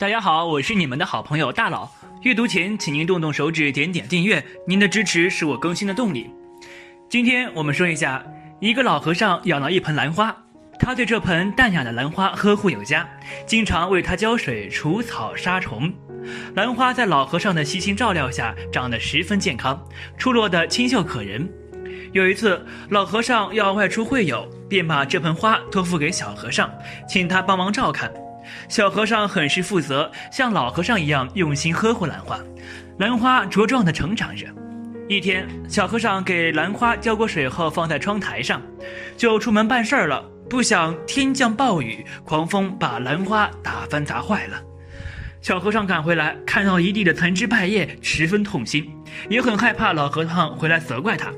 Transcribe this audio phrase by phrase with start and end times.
[0.00, 1.86] 大家好，我是你们的好朋友大佬。
[2.22, 6.30] 阅读前，请您动动手指，点点订阅，您的支持是我更新的动力。
[7.10, 8.24] 今天我们说一下，
[8.60, 10.34] 一个老和尚养了一盆兰花，
[10.78, 13.06] 他对这盆淡雅的兰花呵护有加，
[13.44, 15.92] 经常为它浇水、除草、杀虫。
[16.54, 19.86] 兰花在老和尚的悉心照料下，长得十分健康，
[20.16, 21.46] 出落得清秀可人。
[22.14, 26.72] 有一次，老和尚要外出会友，便把这盆花托付给小和尚，
[27.06, 28.10] 请他帮忙照看。
[28.68, 32.38] 小和尚很是负责，像老和尚一样用心呵护兰花，
[32.98, 34.46] 兰花茁壮地成长着。
[35.08, 38.62] 一天，小和尚给兰花浇过水后，放在窗台上，
[39.16, 40.24] 就出门办事儿了。
[40.48, 44.60] 不想天降暴雨，狂风把兰花打翻砸坏了。
[45.40, 48.92] 小和尚赶回来，看到一地的残枝败叶，十分痛心，
[49.28, 51.32] 也很害怕老和尚回来责怪他。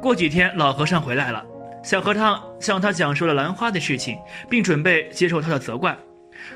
[0.00, 1.44] 过几天，老和尚回来了，
[1.82, 4.16] 小和尚向他讲述了兰花的事情，
[4.48, 5.96] 并准备接受他的责怪。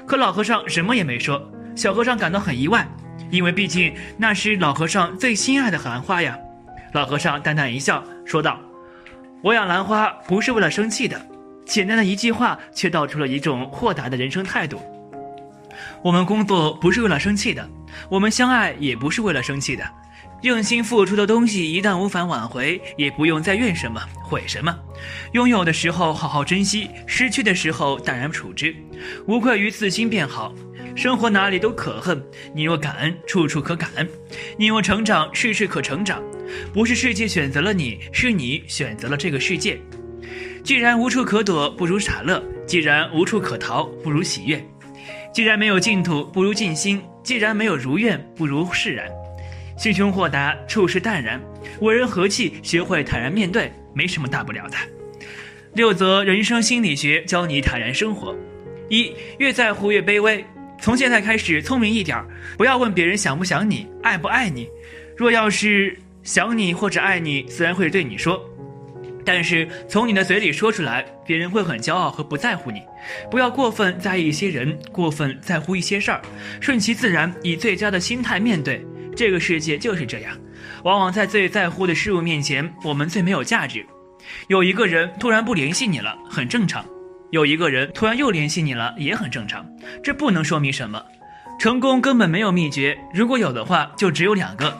[0.07, 2.87] 可老和尚什么也没说，小和尚感到很意外，
[3.31, 6.39] 因为毕竟那是老和尚最心爱的兰花呀。
[6.93, 8.59] 老和尚淡淡一笑，说道
[9.43, 11.21] ：“我养兰花不是为了生气的。”
[11.65, 14.81] 简单的一句话，却道出了一种豁达的人生态度。
[16.03, 17.69] 我们工作不是为了生气的，
[18.09, 19.85] 我们相爱也不是为了生气的。
[20.43, 24.75] 用心付出的东西，一旦无法挽回，也不用再怨什么、悔什么。
[25.33, 28.75] 拥有的时候好好珍惜，失去的时候淡然处之，
[29.27, 30.55] 无愧于自心便好。
[30.97, 32.23] 生活哪里都可恨，
[32.55, 34.07] 你若感恩，处处可感恩；
[34.57, 36.23] 你若成长，事事可成长。
[36.73, 39.79] 不是世界选择了你，是你选择了这个世界。
[40.65, 44.59] 既然无处可躲，不如傻乐；既然无处可逃，不如喜悦；
[45.33, 49.07] 既然没有净土，不如静心；既然没有如愿，不如释然。
[49.81, 51.41] 心胸豁达，处事淡然，
[51.81, 54.77] 为人和气，学会坦然面对，没什么大不了的。
[55.73, 58.37] 六则人生心理学教你坦然生活：
[58.91, 60.45] 一，越在乎越卑微。
[60.83, 62.23] 从现在开始聪明一点，
[62.59, 64.69] 不要问别人想不想你，爱不爱你。
[65.17, 68.39] 若要是想你或者爱你，自然会对你说。
[69.25, 72.83] 但是从你的嘴里说出来，别人会很骄傲和不在乎你。
[73.31, 76.21] 不要过分在意一些人，过分在乎一些事儿，
[76.61, 78.85] 顺其自然，以最佳的心态面对。
[79.21, 80.35] 这个世界就是这样，
[80.83, 83.85] 往往在最在乎的事物面前，我们最没有价值。
[84.49, 86.83] 有一个人突然不联系你了，很正常；
[87.31, 89.63] 有一个人突然又联系你了，也很正常。
[90.03, 91.05] 这不能说明什么。
[91.59, 94.75] 成功根本没有秘诀，如果有的话，就只有两个：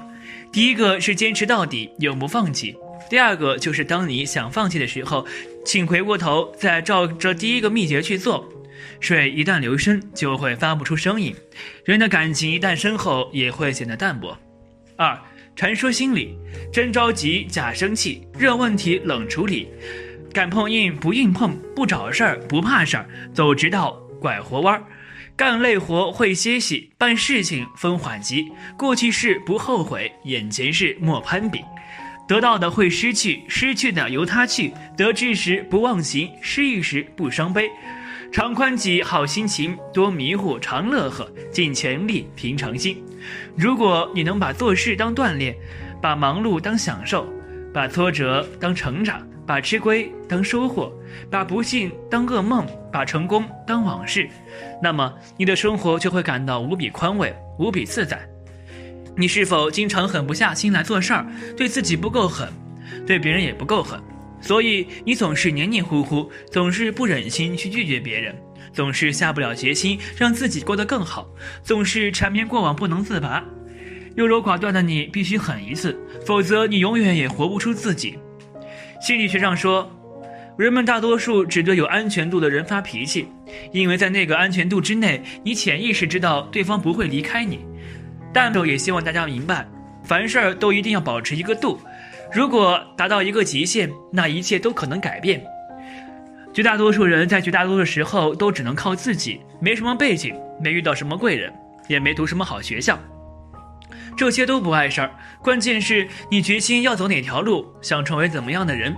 [0.51, 2.73] 第一个是坚持到底，永不放弃；
[3.11, 5.27] 第二个就是当你想放弃的时候，
[5.67, 8.51] 请回过头，再照着第一个秘诀去做。
[9.01, 11.33] 水一旦流深，就会发不出声音；
[11.85, 14.37] 人的感情一旦深厚，也会显得淡薄。
[14.97, 15.19] 二，
[15.57, 16.37] 传说心理：
[16.71, 19.69] 真着急假生气，热问题冷处理，
[20.33, 24.85] 敢碰硬不硬碰，不找事儿不怕事儿，走直道拐活弯儿，
[25.35, 28.47] 干累活会歇息，办事情分缓急，
[28.77, 31.61] 过去事不后悔，眼前事莫攀比，
[32.29, 37.71] 得到的会失去，失去的由他去，得志时不忘形，失意时不伤悲。
[38.33, 43.03] 常宽己，好心情；多迷糊，常乐呵；尽全力，平常心。
[43.57, 45.57] 如果你能把做事当锻炼，
[46.01, 47.27] 把忙碌当享受，
[47.75, 50.93] 把挫折当成长，把吃亏当收获，
[51.29, 54.29] 把不幸当噩梦，把成功当往事，
[54.81, 58.21] 那么你的生活就会感到无比宽慰，无比自在。
[59.17, 61.27] 你是否经常狠不下心来做事儿，
[61.57, 62.49] 对自己不够狠，
[63.05, 64.01] 对别人也不够狠？
[64.41, 68.35] 所以你总是黏黏糊糊，总是不忍心去拒绝别人，
[68.73, 71.29] 总是下不了决心让自己过得更好，
[71.63, 73.45] 总是缠绵过往不能自拔。
[74.17, 78.19] 优柔寡断的你必须狠一次，否则你永远也活不出自己。
[79.01, 79.89] 心理学上说，
[80.59, 83.29] 人们大多数只对有安全度的人发脾气，
[83.73, 87.61] 因为在那个安全度之内，你潜意识知道对方不会离开你。
[88.33, 89.67] 但我也希望大家明白，
[90.05, 91.81] 凡事都一定要保持一个度。
[92.33, 95.45] 如果达到一个极限，那一切都可能改变。
[96.53, 101.53] 绝大多数人在绝大多数时候都只能靠自己，没什么背景，没遇到什么贵人，
[101.89, 102.99] 也没读什么好学校，
[104.17, 105.11] 这些都不碍事儿。
[105.43, 108.95] 关键是你决心要走哪条路，想成为怎么样的人，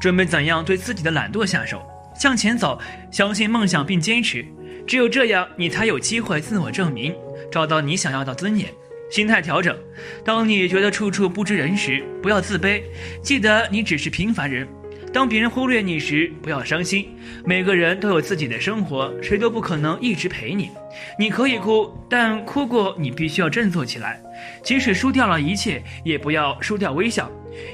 [0.00, 1.82] 准备怎样对自己的懒惰下手，
[2.14, 4.44] 向前走，相信梦想并坚持。
[4.86, 7.14] 只有这样，你才有机会自我证明，
[7.52, 8.70] 找到你想要的尊严。
[9.10, 9.76] 心态调整，
[10.24, 12.82] 当你觉得处处不知人时，不要自卑，
[13.22, 14.66] 记得你只是平凡人。
[15.12, 17.08] 当别人忽略你时，不要伤心。
[17.44, 20.70] 每个人都有自己的生活，谁都不可能一直陪你。
[21.18, 24.22] 你可以哭，但哭过你必须要振作起来。
[24.62, 27.28] 即使输掉了一切，也不要输掉微笑。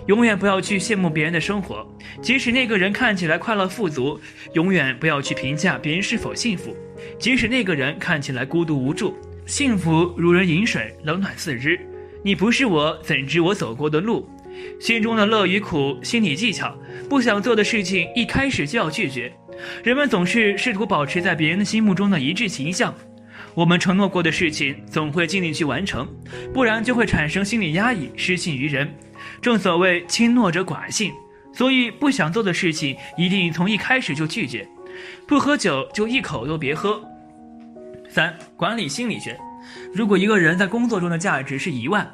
[0.06, 1.86] 永远不要去羡慕别人的生活，
[2.22, 4.18] 即使那个人看起来快乐富足。
[4.54, 6.74] 永远不要去评价别人是否幸福，
[7.18, 9.14] 即使那个人看起来孤独无助。
[9.46, 11.78] 幸福如人饮水，冷暖自知。
[12.25, 14.28] 你不是我，怎知我走过的路？
[14.81, 16.76] 心中的乐与苦，心理技巧。
[17.08, 19.32] 不想做的事情，一开始就要拒绝。
[19.84, 22.93] 人们总是试图保持在别人的心目中的一致形象。
[23.54, 26.08] 我们承诺过的事情，总会尽力去完成，
[26.52, 28.93] 不然就会产生心理压抑，失信于人。
[29.40, 31.12] 正所谓轻诺者寡信，
[31.52, 34.66] 所以不想做的事情，一定从一开始就拒绝。
[35.25, 37.00] 不喝酒就一口都别喝。
[38.16, 39.38] 三、管理心理学。
[39.92, 42.10] 如果一个人在工作中的价值是一万，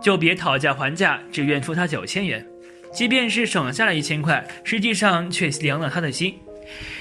[0.00, 2.42] 就别讨价还价，只愿付他九千元。
[2.90, 6.38] 即便是省下了一千块，实际上却凉了他的心。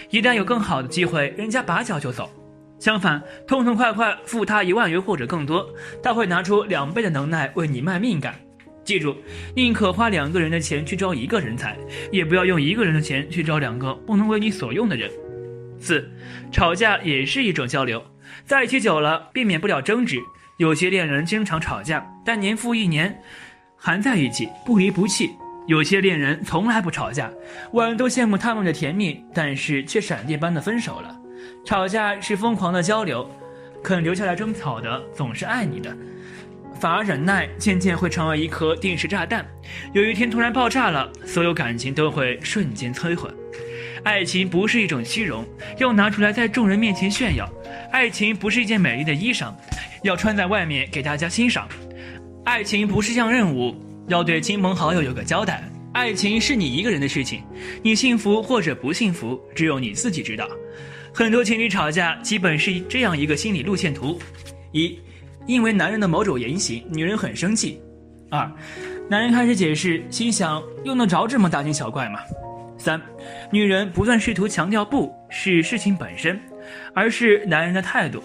[0.10, 2.30] 一旦有更好的机会，人家拔脚就走。
[2.78, 5.66] 相反，痛痛快快付他一万元或者更多，
[6.04, 8.36] 他会拿出两倍的能耐为你卖命干。
[8.84, 9.16] 记住，
[9.56, 11.78] 宁可花两个人的钱去招一个人才，
[12.12, 15.10] 也不要用一个人的钱去招两个不能为你所用的人。
[15.80, 16.06] 四，
[16.52, 18.04] 吵架也是一种交流，
[18.46, 20.20] 在一起久了，避免不了争执。
[20.58, 23.22] 有些恋人经常吵架，但年复一年
[23.76, 25.32] 还在一起，不离不弃。
[25.68, 27.32] 有些恋人从来不吵架，
[27.72, 31.18] 万人都羡慕他们的甜蜜，但是却闪电般的分手了。
[31.64, 33.30] 吵架是疯狂的交流，
[33.84, 35.96] 肯留下来争吵的总是爱你的，
[36.80, 39.46] 反而忍耐渐渐会成为一颗定时炸弹，
[39.94, 43.30] 有一天突然爆炸了，所有感情都会瞬间摧毁。
[44.04, 45.46] 爱情不是一种虚荣，
[45.78, 47.46] 要拿出来在众人面前炫耀；
[47.92, 49.54] 爱情不是一件美丽的衣裳，
[50.04, 51.68] 要穿在外面给大家欣赏；
[52.44, 53.76] 爱情不是项任务。
[54.08, 55.64] 要对亲朋好友有个交代，
[55.94, 57.44] 爱情是你一个人的事情，
[57.84, 60.50] 你幸福或者不幸福，只有你自己知道。
[61.14, 64.20] 很多情侣吵架，基本是这样一个心理路线图：
[64.72, 65.00] 一，
[65.46, 67.80] 因为男人的某种言行，女人很生气；
[68.32, 68.52] 二，
[69.08, 72.20] 男人开始解释，心想用得着这么大惊小怪吗？
[72.82, 73.00] 三，
[73.52, 76.40] 女人不断试图强调不是事情本身，
[76.94, 78.20] 而是男人的态度；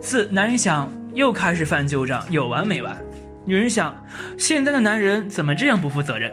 [0.00, 2.96] 四，男人想又开始翻旧账，有完没完？
[3.44, 3.94] 女人想，
[4.38, 6.32] 现在的男人怎么这样不负责任？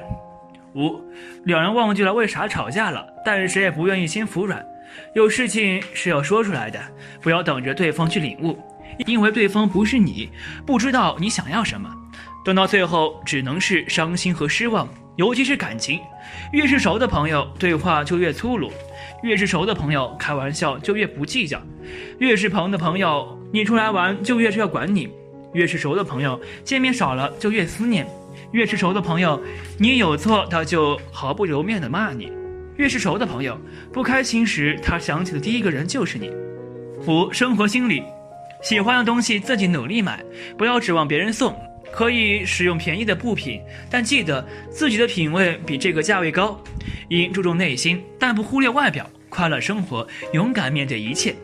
[0.76, 1.02] 五，
[1.46, 4.64] 两人忘记了为啥吵架了，但谁也不愿意先服软。
[5.16, 6.80] 有事情是要说出来的，
[7.20, 8.58] 不要等着对方去领悟，
[9.08, 10.30] 因为对方不是你，
[10.68, 11.90] 不知道你想要什么。
[12.46, 14.88] 等到最后，只能是伤心和失望。
[15.20, 16.00] 尤其是感情，
[16.54, 18.70] 越是熟的朋友，对话就越粗鲁；
[19.22, 21.58] 越是熟的朋友，开玩笑就越不计较；
[22.20, 25.10] 越是朋的朋友，你出来玩就越是要管你。
[25.52, 28.06] 越是熟的朋友，见面少了就越思念；
[28.54, 29.42] 越是熟的朋友，
[29.78, 32.32] 你有错他就毫不留面的骂你；
[32.78, 33.60] 越是熟的朋友，
[33.92, 36.32] 不开心时他想起的第一个人就是你。
[37.06, 38.04] 五、生活心理，
[38.62, 40.24] 喜欢的东西自己努力买，
[40.58, 41.54] 不要指望别人送。
[41.92, 46.62] 可以使用便宜的布品，但记得自己的品味比这个价位高。
[47.10, 49.10] 应注重内心，但不忽略外表。
[49.30, 51.36] 快乐生活，勇敢面对一切。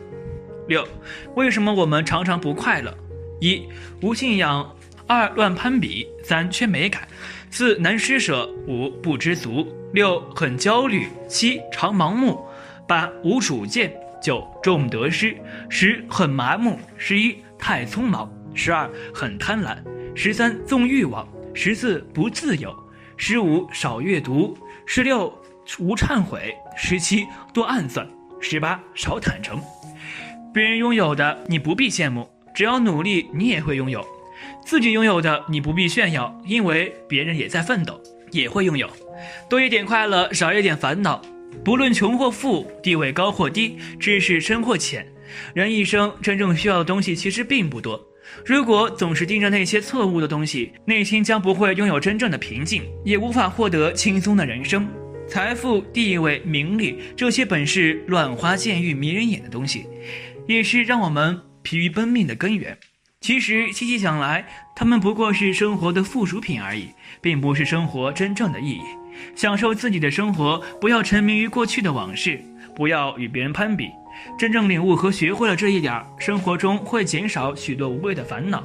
[0.68, 0.86] 六、
[1.34, 2.92] 为什么我们常常不快乐？
[3.40, 3.62] 一
[4.00, 4.74] 无信仰，
[5.06, 7.06] 二乱攀比，三缺美感，
[7.50, 12.44] 四难施舍，五不知足，六很焦虑，七常盲目，
[12.88, 15.36] 八无主见，九重得失，
[15.68, 19.76] 十很麻木，十一太匆忙，十二很贪婪，
[20.14, 22.74] 十三纵欲望，十四不自由，
[23.16, 24.56] 十五少阅读，
[24.86, 25.32] 十六
[25.78, 28.08] 无忏悔，十七多暗算，
[28.40, 29.60] 十八少坦诚。
[30.54, 32.28] 别人拥有的，你不必羡慕。
[32.54, 34.00] 只要努力，你也会拥有；
[34.64, 38.88] 自己拥有的，你不必炫耀，因为别人也在奋斗，也会拥有。
[39.50, 41.20] 多一点快乐，少一点烦恼。
[41.62, 45.06] 不论穷或富，地位高或低，知识深或浅，
[45.52, 48.05] 人一生真正需要的东西其实并不多。
[48.44, 54.88] 如果总是盯着那些错误的东西，内心将不会拥有真正的平静，也无法获得轻松的人生。
[55.28, 59.86] 财富、地位、名利，这些本是乱花渐欲迷人眼的东西，
[60.46, 61.40] 也是让我们。
[61.62, 62.78] 疲于奔命的根源，
[63.20, 66.90] 其实细细想来，他们不过是生活的附属品而已，
[67.20, 68.82] 并不是生活真正的意义。
[69.34, 72.40] 享受自己的生活，不要沉迷于过去的往事，
[72.76, 73.90] 不要与别人攀比。
[74.38, 78.62] 真正领悟和学会了这一点，生活中会减少许多无谓的烦恼。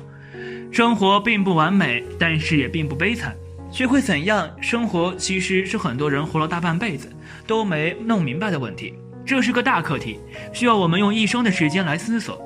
[0.72, 3.36] 生活并不完美，但是也并不悲惨。
[3.70, 7.10] 学会怎样生活，其实是很多人活了大半辈子
[7.48, 8.94] 都没弄明白的问题。
[9.26, 10.20] 这是个大课题，
[10.52, 12.42] 需要我们用一生的时间来思索。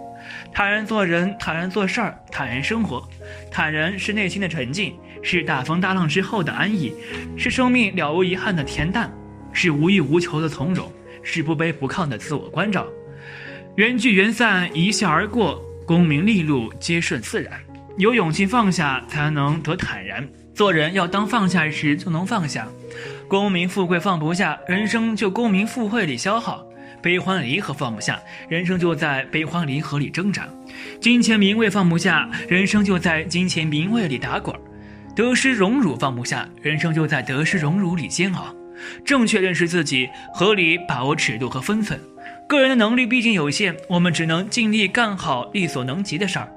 [0.54, 3.08] 坦然做人，坦然做事儿，坦然生活。
[3.52, 6.94] 坦然是内心的沉静，是大风大浪之后的安逸，
[7.38, 9.12] 是生命了无遗憾的恬淡。
[9.58, 10.92] 是无欲无求的从容，
[11.26, 12.88] 是不卑不亢的自我关照。
[13.76, 17.60] 缘聚缘散，一笑而过，功名利禄皆顺自然。
[17.98, 20.26] 有勇气放下，才能得坦然。
[20.54, 22.66] 做人要当放下时就能放下，
[23.28, 26.66] 功名富贵放不下，人生就功名富贵里消耗；
[27.02, 28.18] 悲欢离合放不下，
[28.48, 30.44] 人生就在悲欢离合里挣扎；
[31.02, 34.56] 金钱名位放不下，人生就在金钱名位里打滚；
[35.14, 38.56] 得失荣辱放不下，人生就在得失荣辱里煎熬。
[39.06, 42.00] 正确认识自己，合理把握尺度和分寸。
[42.48, 46.48] 个人的能力毕竟有限，我们只能尽力干好力所能及的事儿。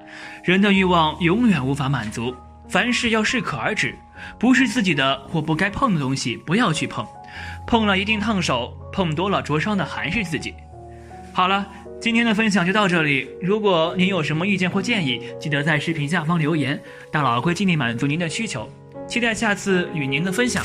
[0.44, 2.34] 人的欲望永远无法满足，
[2.68, 3.94] 凡事要适可而止。
[4.38, 7.06] 不是自己的或不该碰的东西，不要去碰。
[7.66, 10.54] 碰了一定烫手，碰多了灼伤的还是自己。
[11.32, 11.66] 好了，
[12.00, 13.28] 今天的分享就到这里。
[13.40, 16.78] 如果您有什么意见或建议，记得在视频下方留言，
[17.12, 18.68] 大佬会尽力满足您的需求。
[19.06, 20.62] 期待下次与您的分享。